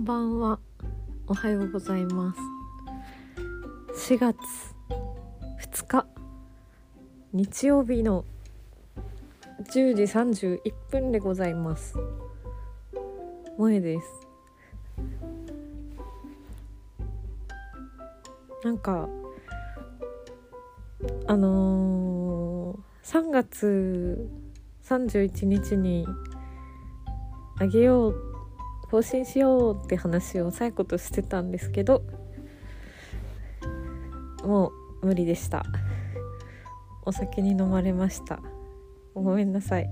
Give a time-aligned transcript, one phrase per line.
[0.00, 0.58] んばんは。
[1.26, 2.34] おはようございま
[3.92, 4.14] す。
[4.14, 4.34] 4月
[5.60, 6.06] 2日
[7.34, 8.24] 日曜日の
[9.70, 11.96] 10時31分でございます。
[13.58, 14.26] 萌えです。
[18.64, 19.06] なんか
[21.26, 24.30] あのー、3月
[24.82, 26.06] 31日に
[27.58, 28.29] あげよう
[28.90, 32.02] 更新しようって話を最後としてたんですけど
[34.44, 35.64] もう無理でした。
[37.04, 38.40] お酒に飲まれました。
[39.14, 39.90] ごめんなさい。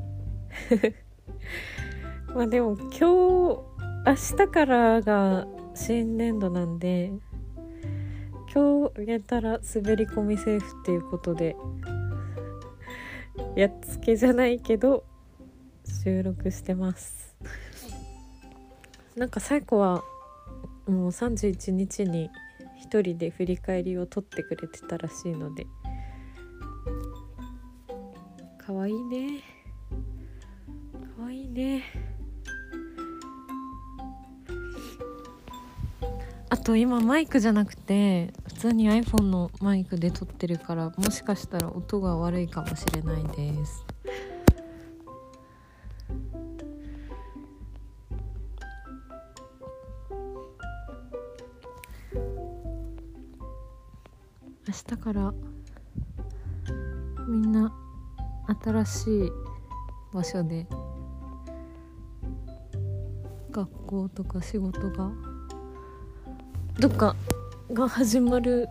[2.34, 2.98] まあでも今日
[4.06, 7.12] 明日からが新年度なんで
[8.52, 11.56] 今日あげたら滑り込みセーフっていうことで
[13.54, 15.04] やっつけじゃないけど
[15.84, 17.27] 収録してます。
[19.18, 20.04] なんか最後は
[20.86, 22.30] もう31日に
[22.80, 25.66] 一人で振り返りを取ってくれてたらしいので。
[28.64, 29.42] かわいいね。
[31.16, 31.82] かわいいね。
[36.50, 43.87] あと今マイクじゃなくて普通に iPhone のマイクで撮ってるからもしかしたら音が悪いかもしれないです。
[55.08, 55.32] から
[57.26, 57.72] みんな
[58.62, 59.32] 新しい
[60.12, 60.66] 場所で
[63.50, 65.10] 学校とか仕事が
[66.78, 67.16] どっか
[67.72, 68.68] が始まる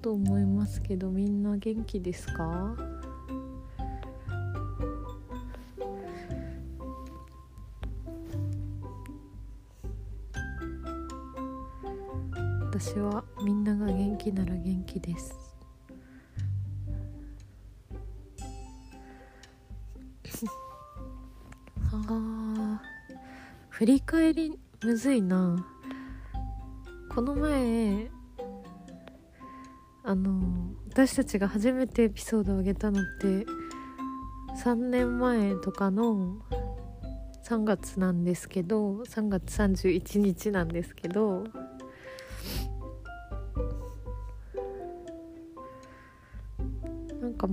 [0.00, 2.76] と思いますけどみんな元気ですか？
[14.34, 15.34] なら元気です。
[21.92, 22.82] あ
[23.70, 25.66] 振り返りむずいな。
[27.14, 28.10] この前
[30.02, 33.46] あの私たちが初めてエピソードを上げたのって
[34.62, 36.38] 3年前とかの
[37.44, 41.44] 3月なんですけど3月31日なんですけど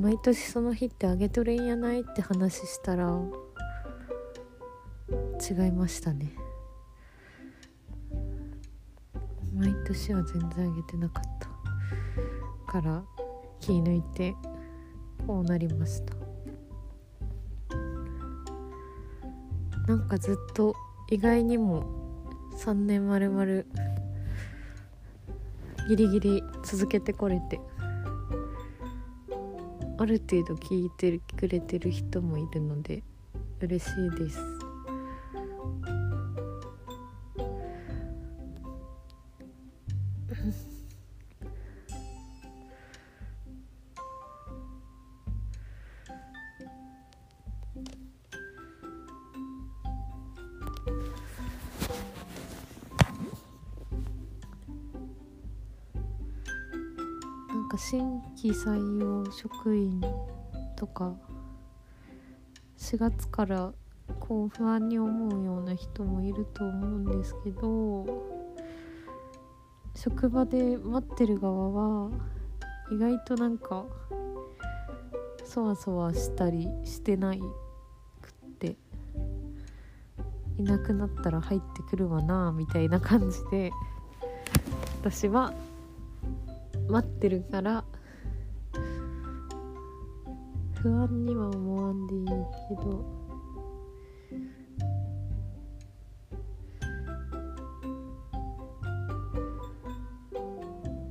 [0.01, 3.22] 毎年その日ってあげとれんやないって話したら
[5.47, 6.34] 違いましたね。
[9.53, 11.51] 毎年は全然あげてなかった。
[12.72, 13.03] から
[13.59, 14.34] 気抜いて
[15.28, 16.16] こうなりました。
[19.88, 20.75] なんかずっと
[21.11, 21.85] 意外にも
[22.57, 23.67] 3年まるまる
[25.90, 27.60] ギリギリ続けてこれて
[30.01, 33.03] ある程度聞いてくれてる人もいるので
[33.59, 34.60] 嬉しいです。
[57.71, 60.01] か新規採用職員
[60.75, 61.15] とか
[62.77, 63.71] 4月から
[64.19, 68.05] こう不安に思うような人もいると思うんですけど
[69.95, 72.11] 職場で待ってる側は
[72.91, 73.85] 意外となんか
[75.45, 78.75] そわそわしたりしてないくって
[80.57, 83.71] いなくなったら入ってくるわなみたいな感じで
[84.99, 85.53] 私は
[86.89, 87.83] 待ってるから
[90.81, 92.31] 不安には思わんでいいけ
[92.75, 93.05] ど。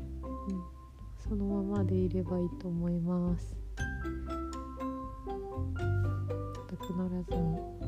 [0.00, 0.64] うん。
[1.16, 3.56] そのままでいればいいと思います。
[6.68, 7.79] なくならずに。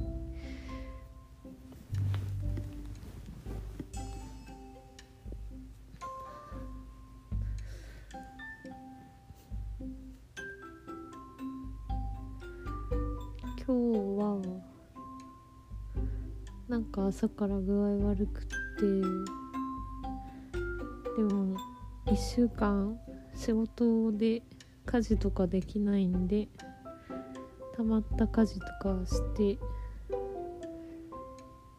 [13.72, 14.38] 今日は
[16.68, 18.50] なんか朝から具合悪くって
[21.16, 21.56] でも
[22.04, 22.98] 1週間
[23.34, 24.42] 仕事で
[24.84, 26.48] 家事とかできないんで
[27.74, 29.58] たまった家事とかして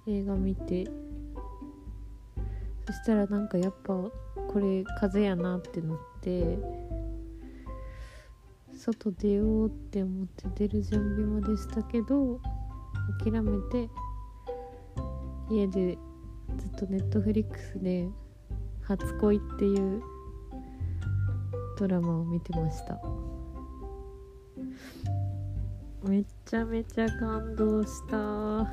[0.07, 0.86] 映画見て
[2.88, 4.12] そしたらなんかやっぱこ
[4.56, 6.57] れ風邪やなってなって
[8.85, 12.41] 外出ようって思って出る準備までしたけど
[13.24, 13.89] 諦めて
[15.50, 15.97] 家で
[16.57, 18.09] ずっとネットフリックスで
[18.83, 20.01] 「初恋」っていう
[21.80, 23.00] ドラマを見てました。
[26.03, 28.69] めちゃめちゃ感動した。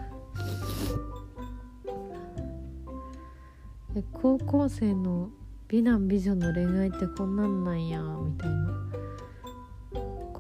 [4.12, 5.30] 高校生の
[5.68, 8.99] 美男美女の恋愛ってこんなんなんやみたいな。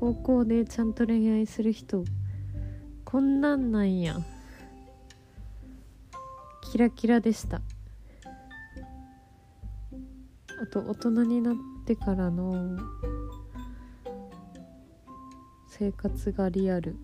[0.00, 2.04] 高校でちゃんと恋愛する人
[3.04, 4.16] こんなんなんや。
[6.62, 7.60] キラキラでした。
[10.62, 11.54] あと大人になっ
[11.84, 12.78] てからの
[15.68, 16.96] 生活がリアル。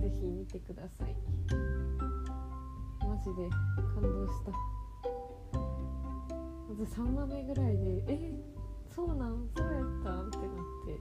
[0.00, 1.16] ぜひぜひ見てください
[3.06, 3.48] マジで
[3.94, 4.52] 感動した
[6.68, 8.34] まず3話目ぐらいで「え
[8.94, 10.56] そうなんそうやった?」ってなっ
[10.86, 11.00] て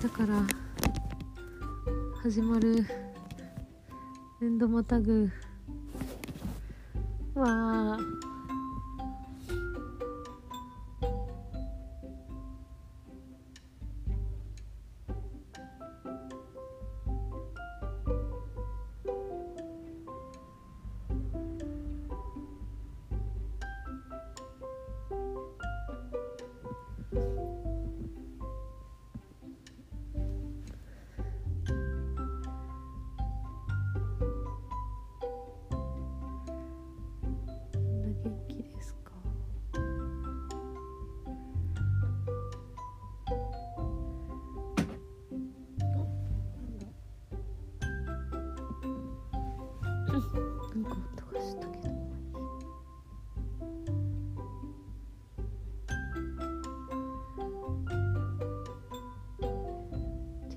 [0.00, 0.28] 日から
[2.22, 2.86] 始まる。
[4.40, 5.30] 年度またぐ。
[7.34, 7.79] わあ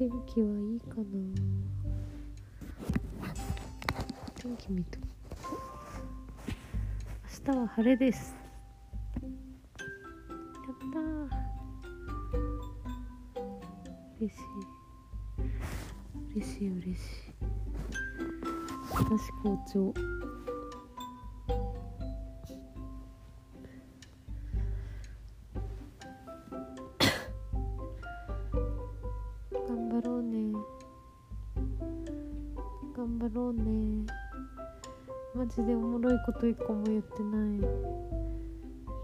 [0.04, 1.04] 天気はいいかな。
[4.36, 5.00] 天気見と。
[7.48, 8.36] 明日は晴れです。
[9.22, 9.32] やっ
[10.92, 11.30] たー。
[14.20, 14.44] 嬉しい。
[16.36, 17.34] 嬉しい嬉しい。
[18.92, 19.94] 私好調。
[36.26, 37.60] こと一個も言ってない。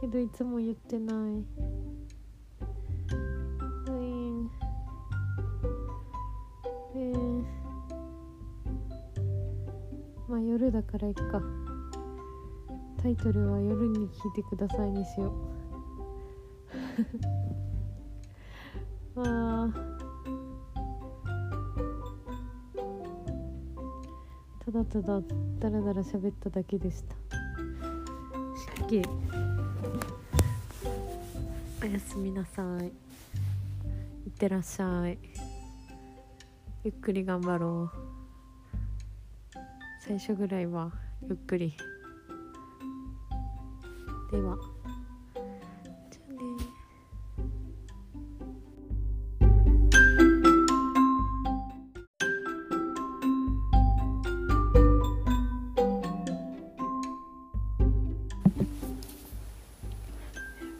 [0.01, 1.15] けどいつも言ってない。
[1.15, 4.49] うーん
[6.95, 7.43] えー、
[10.29, 11.41] まあ夜だからいっか。
[13.01, 15.33] タイトルは夜に聞いてくださいにしよ
[19.15, 19.19] う。
[19.19, 19.98] ま あ
[24.71, 25.19] ただただ
[25.59, 27.15] だらだら喋っただけでした。
[27.15, 27.17] し
[28.85, 29.01] っけ
[31.81, 32.85] おやすみなさい。
[32.85, 32.91] いっ
[34.37, 35.17] てらっしゃい。
[36.83, 39.57] ゆっくり頑張ろう。
[40.05, 40.91] 最初ぐらいは
[41.23, 41.75] ゆっくり。
[44.31, 44.55] では。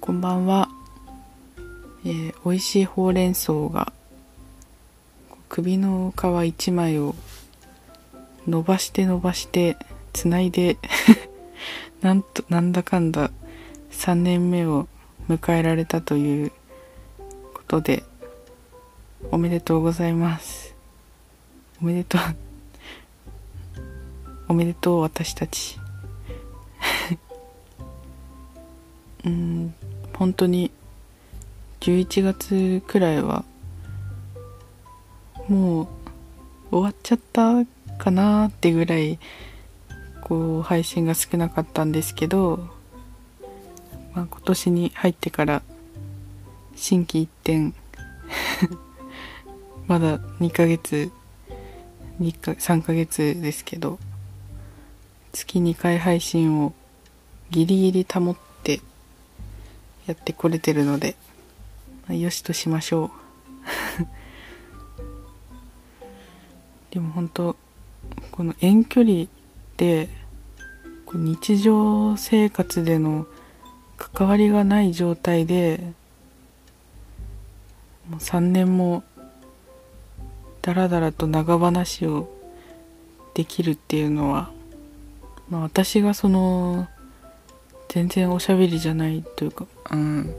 [0.10, 0.70] こんばんは、
[2.04, 3.94] えー美味しいほうれん草が
[5.50, 7.14] 首の皮一枚を
[8.48, 9.78] 伸ばして伸ばして
[10.12, 10.78] つないで
[12.02, 13.30] なんとなんだかんだ
[13.92, 14.88] 3年目を
[15.30, 16.52] 迎えられたという
[17.54, 18.04] ことで
[19.30, 20.74] おめでとうございます。
[21.80, 22.22] おめでとう
[24.48, 25.78] おめでとう私たち。
[29.24, 29.76] うん。
[30.20, 30.70] 本当に
[31.80, 33.46] 11月くらいは
[35.48, 35.88] もう
[36.72, 37.66] 終わっちゃった
[37.98, 39.18] かなってぐらい
[40.22, 42.68] こう配信が少なかったんですけど、
[44.14, 45.62] まあ、今年に入ってから
[46.76, 47.72] 心機一転
[49.88, 51.14] まだ2ヶ月
[52.20, 53.98] 2か3ヶ月ですけど
[55.32, 56.74] 月2回配信を
[57.52, 58.49] ギリギリ保って
[60.10, 61.16] やってこれてるので、
[62.08, 63.12] まあ、よしとしましょう。
[66.90, 67.56] でも本当
[68.32, 69.26] この遠距離
[69.78, 70.10] で
[71.14, 73.28] 日常生活での
[73.98, 75.94] 関わりがない状態で
[78.10, 79.04] もう3年も
[80.64, 82.36] だらだらと長話を
[83.36, 84.50] できるっていうのは、
[85.50, 86.88] まあ、私がその
[87.90, 90.34] 全然おしゃべりじゃないというか、うん、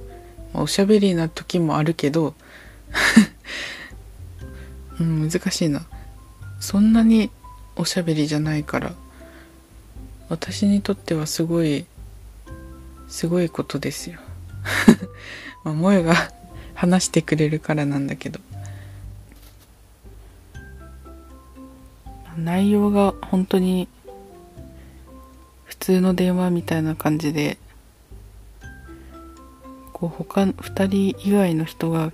[0.55, 2.35] まあ、おしゃべりな時もあるけど、
[4.99, 5.83] うん、難しいな。
[6.61, 7.31] そんなに
[7.77, 8.95] おしゃべりじゃないから。
[10.29, 11.87] 私にとってはすごい
[13.09, 14.21] すごいことですよ。
[15.65, 16.33] まあ萌が
[16.75, 18.39] 話してくれるからなんだけど。
[22.39, 24.00] 内容が本当に普
[25.81, 27.59] 通の電話みたいな感じで
[29.93, 32.13] こう他2人以外の人が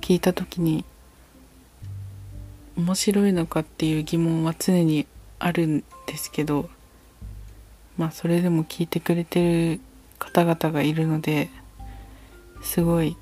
[0.00, 0.84] 聞いた時に
[2.76, 5.06] 面白いのかっていう疑問は常に
[5.38, 6.68] あるんですけど
[7.96, 9.80] まあそれでも聞いてくれてる
[10.18, 11.48] 方々がいるので
[12.62, 13.16] すごい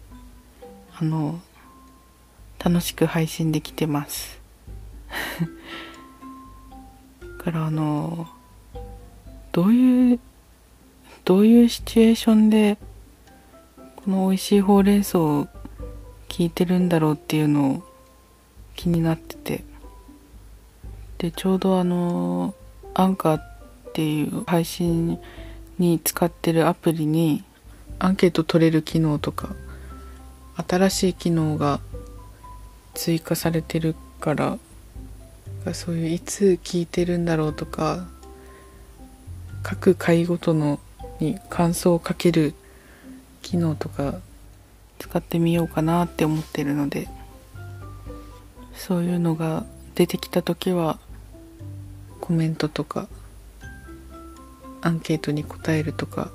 [0.98, 1.40] あの
[2.58, 4.40] 楽しく配信できてます。
[7.20, 8.26] だからあの
[9.56, 10.20] どういう
[11.24, 12.76] どういうシチュエーションで
[14.04, 15.48] この美味しいほうれん草を
[16.28, 17.82] 聞いてるんだろうっていうのを
[18.74, 19.64] 気になってて。
[21.16, 22.54] でちょうどあの
[22.92, 23.42] アンカーっ
[23.94, 25.18] ていう配信
[25.78, 27.42] に使ってるアプリに
[27.98, 29.56] アンケート取れる機能とか
[30.68, 31.80] 新しい機能が
[32.92, 34.58] 追加されてるから
[35.72, 38.06] そういういつ聞いてるんだろうとか
[39.68, 40.78] 各回ごとの
[41.18, 42.54] に感想をかける
[43.42, 44.20] 機能とか
[45.00, 47.08] 使ってみようかなって思ってるので
[48.76, 51.00] そういうのが出てきた時は
[52.20, 53.08] コメントとか
[54.82, 56.30] アンケートに答えるとか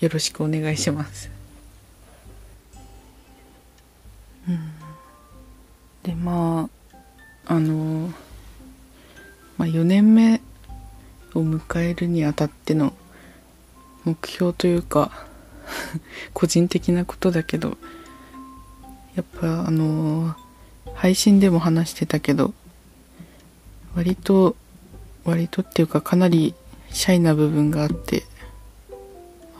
[0.00, 1.30] よろしくお願いします。
[4.48, 4.72] うん。
[6.02, 6.68] でま
[7.46, 8.12] ああの
[9.56, 10.40] まあ4年目
[11.34, 12.92] を迎えるにあたっての
[14.04, 15.26] 目標というか
[16.32, 17.76] 個人的なことだけど
[19.14, 20.34] やっぱあのー、
[20.94, 22.52] 配信でも話してたけど
[23.94, 24.56] 割と
[25.24, 26.54] 割とっていうかかなり
[26.90, 28.24] シャイな部分があって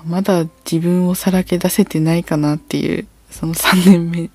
[0.04, 4.30] まだ自分をさらけ出せてないかなっていうその3年目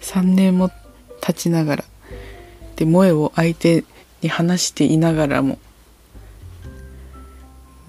[0.00, 0.70] 3年も
[1.20, 1.84] 経ちながら
[2.76, 3.84] で萌えを相手
[4.22, 5.58] に話していながらも、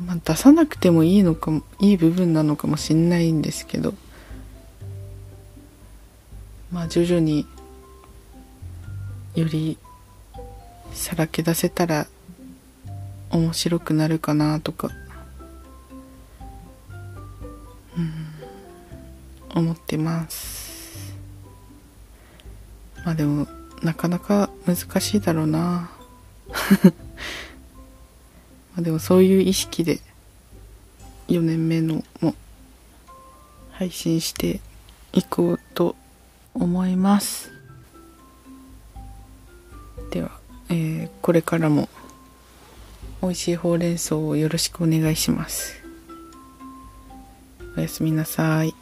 [0.05, 3.93] まあ、出さなくてもいいのかもいい部分なのかもしんないんですけど。
[6.71, 7.45] まあ徐々に
[9.35, 9.77] より
[10.91, 12.07] さらけ出せたら
[13.29, 14.89] 面白くなるかなとか、
[17.97, 21.15] うん、思ってます。
[23.05, 23.47] まあでも
[23.81, 25.89] なかなか難しいだろうな。
[28.77, 29.99] あでもそういう意識で
[31.27, 32.35] 4年目のも
[33.71, 34.59] 配信して
[35.13, 35.95] いこうと
[36.53, 37.51] 思います。
[40.11, 40.31] では、
[40.69, 41.89] えー、これからも
[43.21, 45.83] 美味しいほうれん草をよろしくお願いします。
[47.75, 48.73] おやすみなさい。